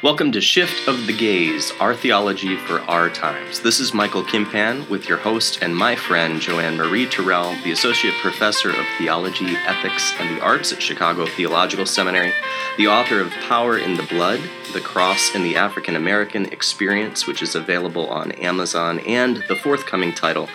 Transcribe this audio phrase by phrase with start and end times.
[0.00, 3.58] Welcome to Shift of the Gaze, Our Theology for Our Times.
[3.58, 8.14] This is Michael Kimpan with your host and my friend Joanne Marie Terrell, the Associate
[8.22, 12.32] Professor of Theology, Ethics, and the Arts at Chicago Theological Seminary,
[12.76, 14.38] the author of Power in the Blood,
[14.72, 20.12] The Cross in the African American Experience, which is available on Amazon, and the forthcoming
[20.12, 20.48] title,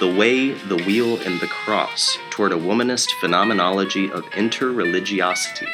[0.00, 5.68] The Way, the Wheel, and the Cross Toward a Womanist Phenomenology of Interreligiosity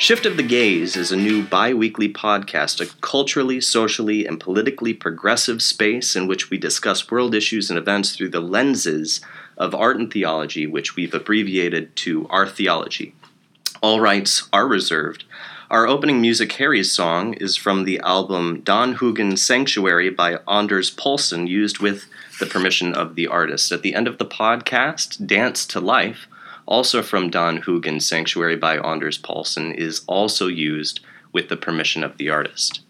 [0.00, 4.94] Shift of the Gaze is a new bi weekly podcast, a culturally, socially, and politically
[4.94, 9.20] progressive space in which we discuss world issues and events through the lenses
[9.58, 13.14] of art and theology, which we've abbreviated to Our Theology.
[13.82, 15.24] All rights are reserved.
[15.70, 21.46] Our opening music, Harry's Song, is from the album Don Hugen Sanctuary by Anders Poulsen,
[21.46, 22.06] used with
[22.38, 23.70] the permission of the artist.
[23.70, 26.26] At the end of the podcast, Dance to Life
[26.66, 31.00] also from Don Hugen Sanctuary by Anders Poulsen, is also used
[31.32, 32.82] with the permission of the artist.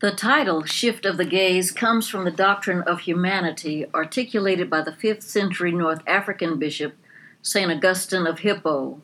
[0.00, 4.92] The title, Shift of the Gaze, comes from the doctrine of humanity articulated by the
[4.92, 6.94] 5th century North African bishop
[7.40, 7.70] St.
[7.70, 9.00] Augustine of Hippo,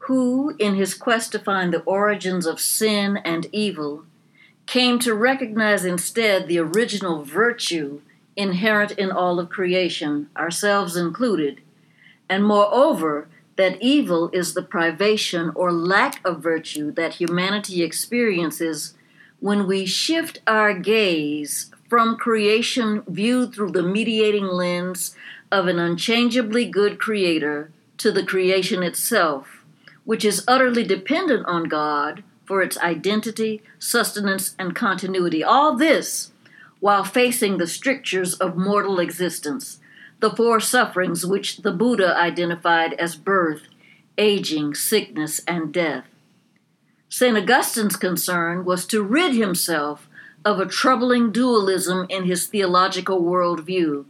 [0.00, 4.04] who, in his quest to find the origins of sin and evil,
[4.66, 8.00] came to recognize instead the original virtue
[8.36, 11.60] inherent in all of creation, ourselves included,
[12.28, 18.94] and moreover, that evil is the privation or lack of virtue that humanity experiences
[19.40, 25.14] when we shift our gaze from creation viewed through the mediating lens
[25.50, 29.64] of an unchangeably good creator to the creation itself,
[30.04, 35.42] which is utterly dependent on God for its identity, sustenance, and continuity.
[35.42, 36.30] All this
[36.80, 39.78] while facing the strictures of mortal existence
[40.20, 43.68] the four sufferings which the Buddha identified as birth,
[44.16, 46.06] aging, sickness, and death.
[47.08, 47.36] St.
[47.36, 50.08] Augustine's concern was to rid himself
[50.44, 54.04] of a troubling dualism in his theological worldview,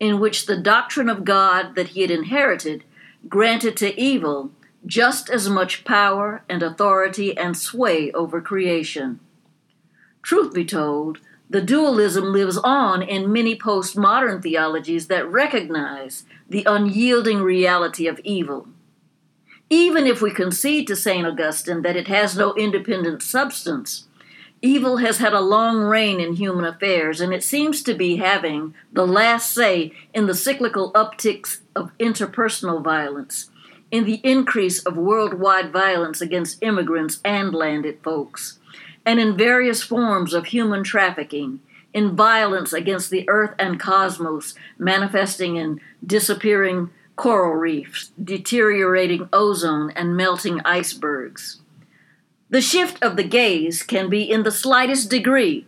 [0.00, 2.84] in which the doctrine of God that he had inherited
[3.28, 4.50] granted to evil
[4.86, 9.20] just as much power and authority and sway over creation.
[10.22, 11.18] Truth be told,
[11.54, 18.66] the dualism lives on in many postmodern theologies that recognize the unyielding reality of evil.
[19.70, 21.24] Even if we concede to St.
[21.24, 24.08] Augustine that it has no independent substance,
[24.62, 28.74] evil has had a long reign in human affairs, and it seems to be having
[28.92, 33.52] the last say in the cyclical upticks of interpersonal violence,
[33.92, 38.58] in the increase of worldwide violence against immigrants and landed folks
[39.06, 41.60] and in various forms of human trafficking,
[41.92, 50.16] in violence against the earth and cosmos, manifesting in disappearing coral reefs, deteriorating ozone, and
[50.16, 51.60] melting icebergs.
[52.50, 55.66] The shift of the gaze can be in the slightest degree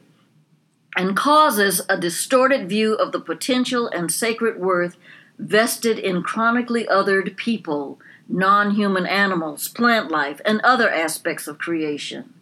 [0.97, 4.97] and causes a distorted view of the potential and sacred worth
[5.39, 7.99] vested in chronically othered people,
[8.29, 12.33] non human animals, plant life, and other aspects of creation.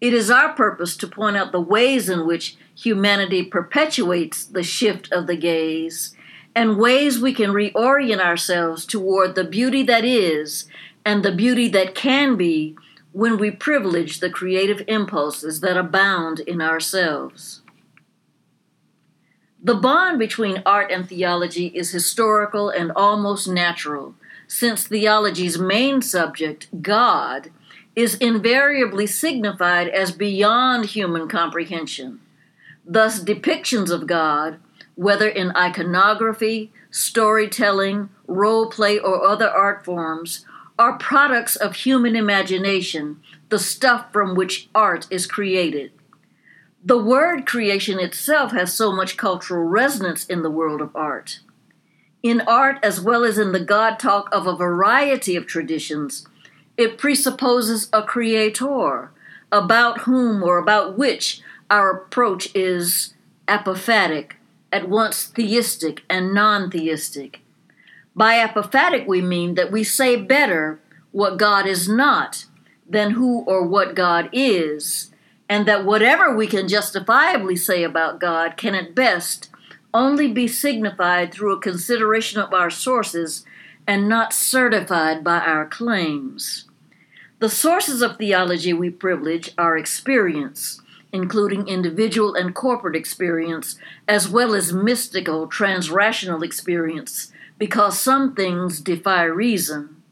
[0.00, 5.10] It is our purpose to point out the ways in which humanity perpetuates the shift
[5.10, 6.14] of the gaze
[6.54, 10.66] and ways we can reorient ourselves toward the beauty that is
[11.04, 12.76] and the beauty that can be
[13.12, 17.62] when we privilege the creative impulses that abound in ourselves.
[19.62, 24.14] The bond between art and theology is historical and almost natural,
[24.46, 27.50] since theology's main subject, God,
[27.96, 32.20] is invariably signified as beyond human comprehension.
[32.84, 34.60] Thus, depictions of God,
[34.94, 40.44] whether in iconography, storytelling, role play, or other art forms,
[40.78, 45.90] are products of human imagination, the stuff from which art is created.
[46.84, 51.40] The word creation itself has so much cultural resonance in the world of art.
[52.22, 56.26] In art, as well as in the God talk of a variety of traditions,
[56.76, 59.10] it presupposes a creator
[59.50, 61.40] about whom or about which
[61.70, 63.14] our approach is
[63.48, 64.32] apophatic,
[64.72, 67.40] at once theistic and non theistic.
[68.14, 70.80] By apophatic, we mean that we say better
[71.12, 72.46] what God is not
[72.88, 75.10] than who or what God is,
[75.48, 79.48] and that whatever we can justifiably say about God can at best
[79.94, 83.44] only be signified through a consideration of our sources
[83.86, 86.65] and not certified by our claims.
[87.38, 90.80] The sources of theology we privilege are experience,
[91.12, 93.78] including individual and corporate experience,
[94.08, 100.02] as well as mystical, transrational experience, because some things defy reason.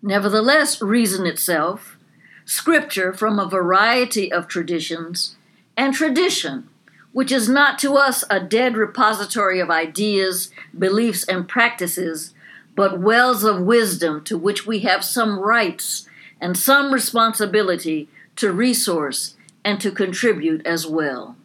[0.00, 1.98] Nevertheless, reason itself,
[2.44, 5.34] scripture from a variety of traditions,
[5.76, 6.68] and tradition,
[7.10, 12.34] which is not to us a dead repository of ideas, beliefs, and practices,
[12.76, 16.06] but wells of wisdom to which we have some rights
[16.40, 21.36] and some responsibility to resource and to contribute as well.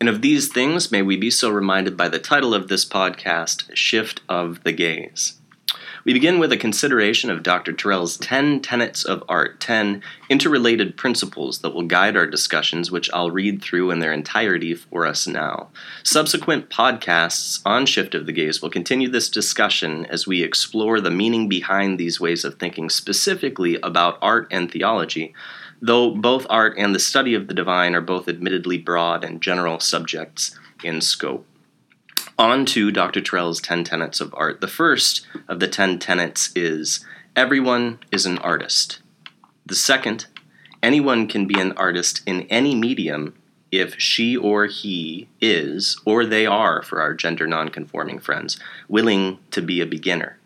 [0.00, 3.70] And of these things may we be so reminded by the title of this podcast,
[3.74, 5.34] Shift of the Gaze.
[6.04, 7.72] We begin with a consideration of Dr.
[7.72, 13.30] Terrell's 10 tenets of art, 10 interrelated principles that will guide our discussions, which I'll
[13.30, 15.68] read through in their entirety for us now.
[16.02, 21.10] Subsequent podcasts on Shift of the Gaze will continue this discussion as we explore the
[21.10, 25.32] meaning behind these ways of thinking, specifically about art and theology,
[25.80, 29.78] though both art and the study of the divine are both admittedly broad and general
[29.78, 31.46] subjects in scope.
[32.42, 33.20] On to Dr.
[33.20, 34.60] Terrell's 10 tenets of art.
[34.60, 37.04] The first of the 10 tenets is
[37.36, 38.98] everyone is an artist.
[39.64, 40.26] The second,
[40.82, 43.36] anyone can be an artist in any medium
[43.70, 48.58] if she or he is, or they are for our gender nonconforming friends,
[48.88, 50.36] willing to be a beginner.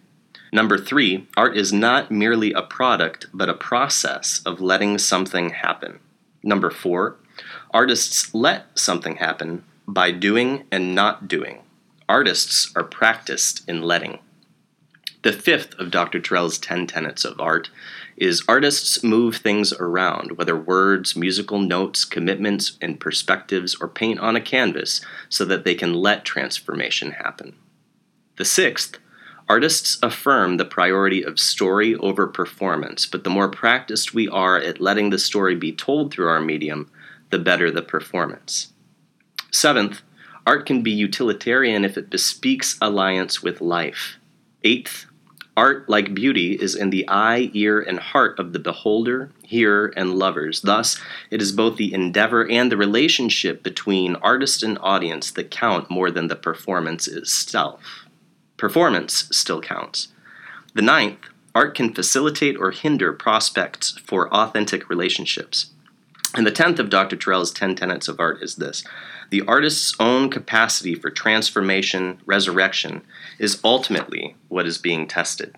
[0.52, 6.00] Number three, art is not merely a product, but a process of letting something happen.
[6.43, 7.16] Number four,
[7.70, 11.62] artists let something happen by doing and not doing.
[12.08, 14.19] Artists are practiced in letting.
[15.23, 16.20] The fifth of Dr.
[16.20, 17.69] Terrell's 10 tenets of art
[18.17, 24.37] is artists move things around, whether words, musical notes, commitments, and perspectives, or paint on
[24.37, 27.56] a canvas so that they can let transformation happen.
[28.37, 28.99] The sixth,
[29.49, 34.81] artists affirm the priority of story over performance, but the more practiced we are at
[34.81, 36.88] letting the story be told through our medium,
[37.31, 38.73] the better the performance.
[39.50, 40.03] Seventh,
[40.46, 44.16] Art can be utilitarian if it bespeaks alliance with life.
[44.62, 45.06] Eighth,
[45.56, 50.14] art, like beauty, is in the eye, ear, and heart of the beholder, hearer, and
[50.14, 50.60] lovers.
[50.60, 51.00] Thus,
[51.32, 56.12] it is both the endeavor and the relationship between artist and audience that count more
[56.12, 58.06] than the performance itself.
[58.56, 60.08] Performance still counts.
[60.75, 61.19] The ninth,
[61.56, 65.70] art can facilitate or hinder prospects for authentic relationships.
[66.37, 67.17] And the tenth of Dr.
[67.17, 68.85] Terrell's ten tenets of art is this
[69.31, 73.03] the artist's own capacity for transformation, resurrection,
[73.38, 75.56] is ultimately what is being tested.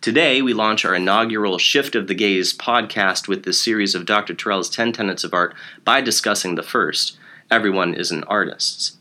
[0.00, 4.32] Today, we launch our inaugural Shift of the Gaze podcast with this series of Dr.
[4.32, 7.18] Terrell's 10 Tenets of Art by discussing the first
[7.50, 8.97] Everyone is an Artist.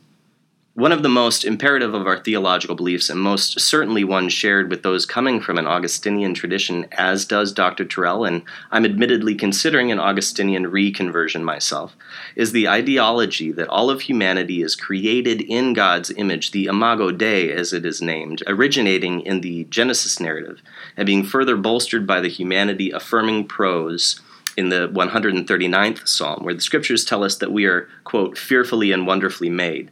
[0.78, 4.84] One of the most imperative of our theological beliefs, and most certainly one shared with
[4.84, 7.84] those coming from an Augustinian tradition, as does Dr.
[7.84, 11.98] Terrell, and I'm admittedly considering an Augustinian reconversion myself,
[12.36, 17.52] is the ideology that all of humanity is created in God's image, the Imago Dei
[17.52, 20.62] as it is named, originating in the Genesis narrative,
[20.96, 24.22] and being further bolstered by the humanity affirming prose
[24.56, 29.08] in the 139th Psalm, where the scriptures tell us that we are, quote, fearfully and
[29.08, 29.90] wonderfully made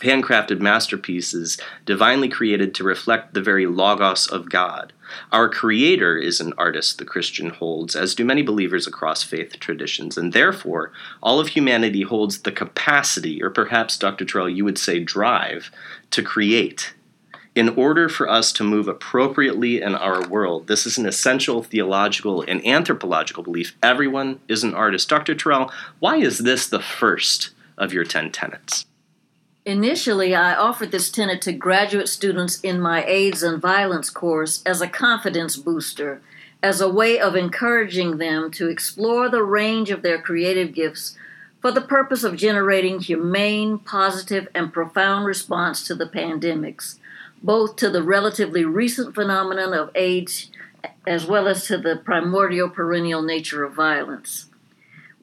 [0.00, 4.92] handcrafted masterpieces divinely created to reflect the very logos of God.
[5.30, 10.16] Our Creator is an artist, the Christian holds, as do many believers across faith traditions,
[10.16, 10.92] and therefore
[11.22, 14.24] all of humanity holds the capacity, or perhaps, Dr.
[14.24, 15.70] Terrell, you would say drive,
[16.10, 16.94] to create.
[17.54, 22.42] In order for us to move appropriately in our world, this is an essential theological
[22.42, 23.76] and anthropological belief.
[23.80, 25.08] Everyone is an artist.
[25.08, 25.36] Dr.
[25.36, 25.70] Terrell,
[26.00, 28.86] why is this the first of your 10 tenets?
[29.66, 34.82] Initially, I offered this tenet to graduate students in my AIDS and Violence course as
[34.82, 36.20] a confidence booster,
[36.62, 41.16] as a way of encouraging them to explore the range of their creative gifts
[41.62, 46.98] for the purpose of generating humane, positive, and profound response to the pandemics,
[47.42, 50.50] both to the relatively recent phenomenon of AIDS
[51.06, 54.50] as well as to the primordial perennial nature of violence.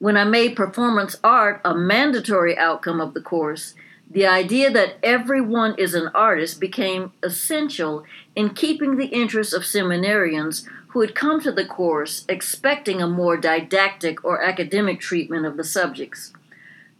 [0.00, 3.74] When I made performance art a mandatory outcome of the course,
[4.12, 8.04] the idea that everyone is an artist became essential
[8.36, 13.38] in keeping the interest of seminarians who had come to the course expecting a more
[13.38, 16.34] didactic or academic treatment of the subjects.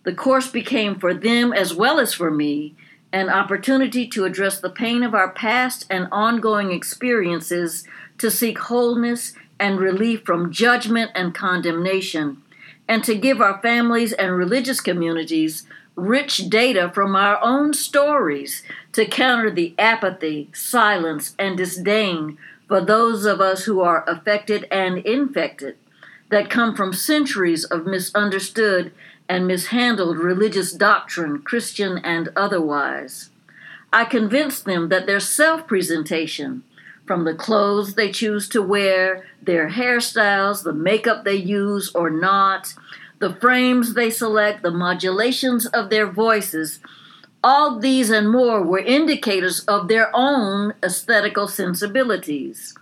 [0.04, 2.74] The course became for them as well as for me
[3.12, 7.84] an opportunity to address the pain of our past and ongoing experiences
[8.16, 12.42] to seek wholeness and relief from judgment and condemnation,
[12.88, 19.06] and to give our families and religious communities rich data from our own stories to
[19.06, 25.76] counter the apathy, silence, and disdain for those of us who are affected and infected
[26.30, 28.90] that come from centuries of misunderstood
[29.28, 33.30] and mishandled religious doctrine, Christian and otherwise.
[33.92, 36.62] I convinced them that their self presentation,
[37.06, 42.74] from the clothes they choose to wear, their hairstyles, the makeup they use or not,
[43.22, 46.80] the frames they select, the modulations of their voices.
[47.44, 52.74] All these and more were indicators of their own aesthetical sensibilities.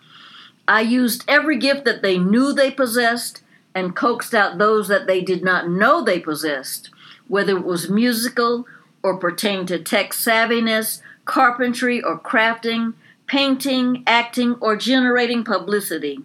[0.66, 3.42] I used every gift that they knew they possessed
[3.74, 6.88] and coaxed out those that they did not know they possessed,
[7.28, 8.66] whether it was musical
[9.02, 12.94] or pertained to tech savviness, carpentry or crafting,
[13.26, 16.20] painting, acting, or generating publicity.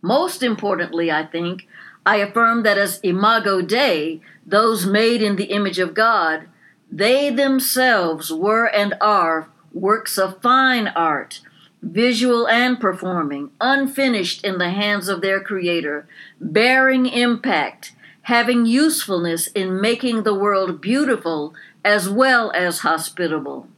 [0.00, 1.66] Most importantly, I think,
[2.06, 6.48] I affirm that as Imago Dei, those made in the image of God,
[6.90, 11.40] they themselves were and are works of fine art,
[11.82, 16.06] visual and performing, unfinished in the hands of their Creator,
[16.40, 17.92] bearing impact,
[18.22, 23.68] having usefulness in making the world beautiful as well as hospitable.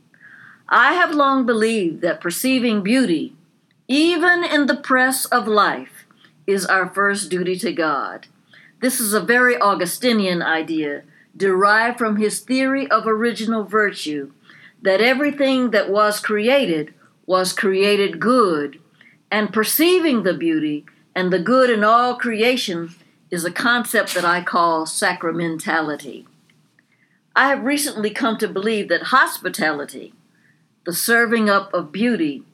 [0.69, 3.35] I have long believed that perceiving beauty,
[3.89, 5.96] even in the press of life,
[6.47, 8.27] is our first duty to God.
[8.81, 11.03] This is a very Augustinian idea,
[11.37, 14.33] derived from his theory of original virtue,
[14.83, 16.95] that everything that was created
[17.27, 18.79] was created good,
[19.31, 20.85] and perceiving the beauty
[21.15, 22.95] and the good in all creation
[23.31, 26.27] is a concept that I call sacramentality.
[27.35, 30.15] I have recently come to believe that hospitality,
[30.85, 32.45] the serving up of beauty,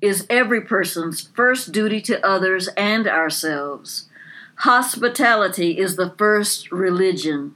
[0.00, 4.08] is every person's first duty to others and ourselves.
[4.56, 7.54] Hospitality is the first religion.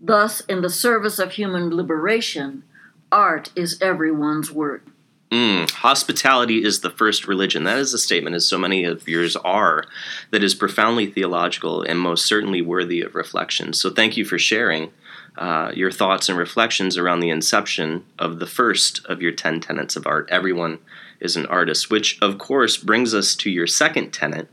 [0.00, 2.64] Thus, in the service of human liberation,
[3.10, 4.84] art is everyone's work.
[5.30, 7.64] Mm, hospitality is the first religion.
[7.64, 9.84] That is a statement, as so many of yours are,
[10.30, 13.72] that is profoundly theological and most certainly worthy of reflection.
[13.74, 14.90] So, thank you for sharing
[15.36, 19.96] uh, your thoughts and reflections around the inception of the first of your 10 tenets
[19.96, 20.28] of art.
[20.30, 20.78] Everyone
[21.20, 24.48] is an artist, which of course brings us to your second tenet,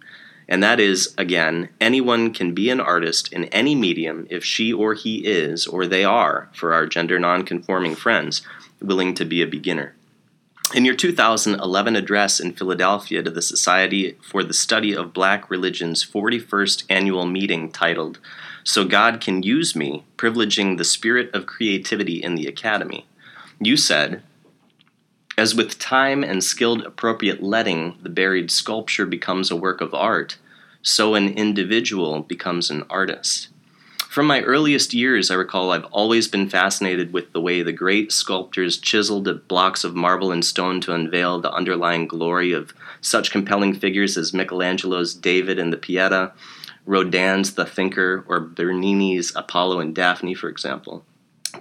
[0.48, 4.94] and that is again, anyone can be an artist in any medium if she or
[4.94, 8.42] he is, or they are, for our gender non-conforming friends,
[8.82, 9.96] willing to be a beginner.
[10.74, 16.04] In your 2011 address in Philadelphia to the Society for the Study of Black Religion's
[16.04, 18.20] 41st annual meeting titled
[18.66, 23.06] so God can use me, privileging the spirit of creativity in the academy.
[23.60, 24.24] You said,
[25.38, 30.38] as with time and skilled appropriate letting, the buried sculpture becomes a work of art,
[30.82, 33.50] so an individual becomes an artist.
[34.16, 38.14] From my earliest years, I recall I've always been fascinated with the way the great
[38.14, 43.30] sculptors chiseled at blocks of marble and stone to unveil the underlying glory of such
[43.30, 46.32] compelling figures as Michelangelo's David and the Pieta,
[46.86, 51.04] Rodin's The Thinker, or Bernini's Apollo and Daphne, for example.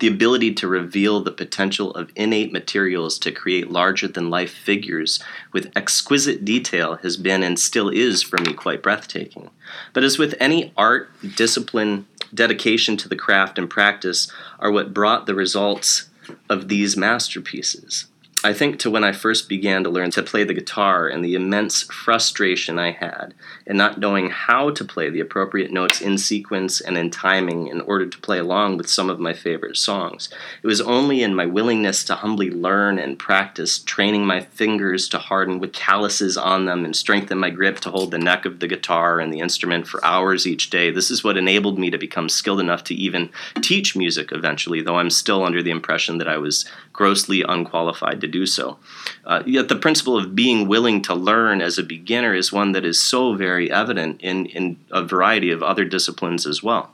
[0.00, 5.22] The ability to reveal the potential of innate materials to create larger than life figures
[5.52, 9.50] with exquisite detail has been and still is for me quite breathtaking.
[9.92, 15.26] But as with any art, discipline, dedication to the craft, and practice are what brought
[15.26, 16.08] the results
[16.48, 18.06] of these masterpieces.
[18.44, 21.34] I think to when I first began to learn to play the guitar and the
[21.34, 23.32] immense frustration I had
[23.66, 27.80] in not knowing how to play the appropriate notes in sequence and in timing in
[27.80, 30.28] order to play along with some of my favorite songs.
[30.62, 35.18] It was only in my willingness to humbly learn and practice, training my fingers to
[35.18, 38.68] harden with calluses on them and strengthen my grip to hold the neck of the
[38.68, 40.90] guitar and the instrument for hours each day.
[40.90, 43.30] This is what enabled me to become skilled enough to even
[43.62, 48.33] teach music eventually, though I'm still under the impression that I was grossly unqualified to
[48.34, 48.78] do so.
[49.24, 52.84] Uh, yet the principle of being willing to learn as a beginner is one that
[52.84, 56.90] is so very evident in, in a variety of other disciplines as well.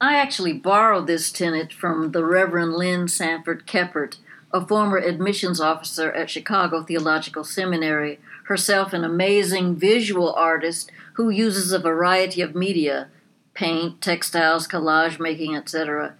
[0.00, 4.16] I actually borrowed this tenet from the Reverend Lynn Sanford Keppert,
[4.52, 11.72] a former admissions officer at Chicago Theological Seminary, herself an amazing visual artist who uses
[11.72, 13.08] a variety of media
[13.54, 16.14] paint, textiles, collage making, etc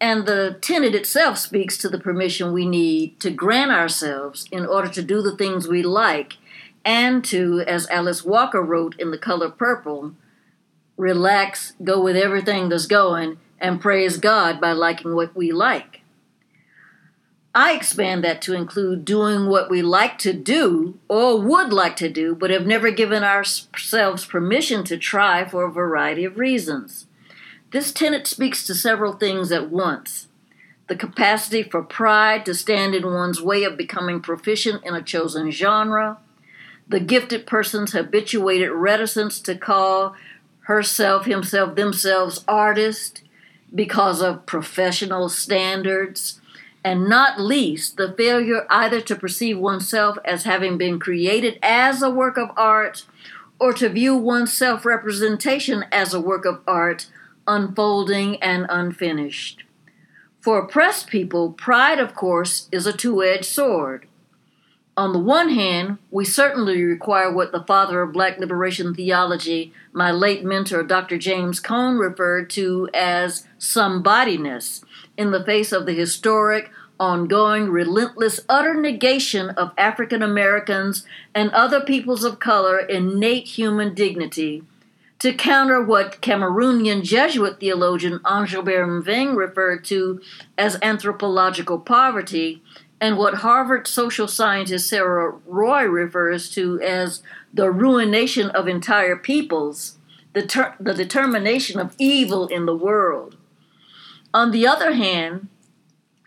[0.00, 4.88] and the tenet itself speaks to the permission we need to grant ourselves in order
[4.88, 6.34] to do the things we like
[6.84, 10.12] and to, as Alice Walker wrote in The Color Purple,
[10.96, 16.02] relax, go with everything that's going, and praise God by liking what we like.
[17.54, 22.08] I expand that to include doing what we like to do or would like to
[22.08, 27.06] do, but have never given ourselves permission to try for a variety of reasons.
[27.74, 30.28] This tenet speaks to several things at once.
[30.86, 35.50] The capacity for pride to stand in one's way of becoming proficient in a chosen
[35.50, 36.18] genre,
[36.86, 40.14] the gifted person's habituated reticence to call
[40.66, 43.22] herself, himself, themselves artist
[43.74, 46.40] because of professional standards,
[46.84, 52.08] and not least the failure either to perceive oneself as having been created as a
[52.08, 53.04] work of art
[53.58, 57.08] or to view one's self representation as a work of art
[57.46, 59.64] unfolding and unfinished.
[60.40, 64.06] For oppressed people, pride, of course, is a two edged sword.
[64.96, 70.12] On the one hand, we certainly require what the father of black liberation theology, my
[70.12, 71.18] late mentor, Dr.
[71.18, 74.84] James Cone, referred to as somebodyness
[75.16, 76.70] in the face of the historic,
[77.00, 84.62] ongoing, relentless, utter negation of African Americans and other peoples of color innate human dignity,
[85.24, 90.20] to counter what Cameroonian Jesuit theologian Engelbert Mveng referred to
[90.58, 92.62] as anthropological poverty
[93.00, 97.22] and what Harvard social scientist Sara Roy refers to as
[97.54, 99.96] the ruination of entire peoples,
[100.34, 103.38] the, ter- the determination of evil in the world.
[104.34, 105.48] On the other hand,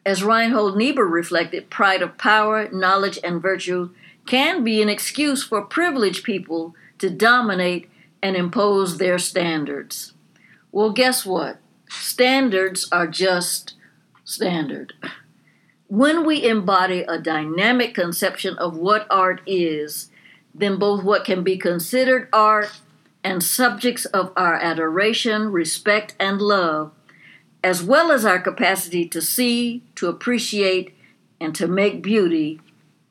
[0.08, 3.92] as Reinhold Niebuhr reflected, pride of power, knowledge, and virtue
[4.25, 10.13] can be an excuse for privileged people to dominate and impose their standards.
[10.71, 11.59] Well, guess what?
[11.89, 13.74] Standards are just
[14.24, 14.93] standard.
[15.88, 20.12] When we embody a dynamic conception of what art is,
[20.53, 22.81] then both what can be considered art
[23.24, 26.91] and subjects of our adoration, respect, and love,
[27.63, 30.93] as well as our capacity to see, to appreciate,
[31.39, 32.59] and to make beauty,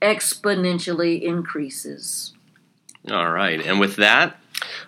[0.02, 2.34] exponentially increases.
[3.10, 3.60] All right.
[3.64, 4.38] And with that,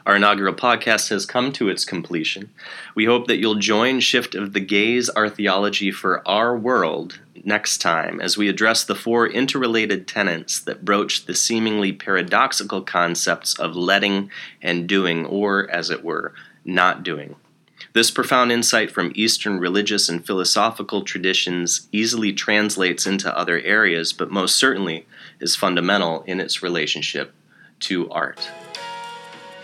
[0.07, 2.51] our inaugural podcast has come to its completion.
[2.95, 7.79] We hope that you'll join Shift of the Gaze, our theology for our world, next
[7.79, 13.77] time as we address the four interrelated tenets that broach the seemingly paradoxical concepts of
[13.77, 14.31] letting
[14.63, 16.33] and doing, or, as it were,
[16.65, 17.37] not doing.
[17.93, 24.31] This profound insight from Eastern religious and philosophical traditions easily translates into other areas, but
[24.31, 25.07] most certainly
[25.41, 27.33] is fundamental in its relationship
[27.81, 28.51] to art.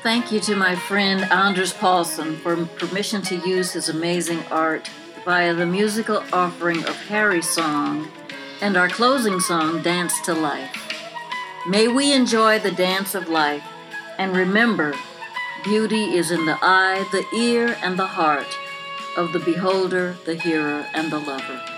[0.04, 4.90] Thank you to my friend Anders Poulsen for permission to use his amazing art
[5.25, 8.10] via the musical offering of Harry's song
[8.60, 10.76] and our closing song, Dance to Life.
[11.67, 13.64] May we enjoy the dance of life
[14.19, 14.95] and remember
[15.64, 18.58] beauty is in the eye, the ear, and the heart
[19.17, 21.74] of the beholder, the hearer, and the lover.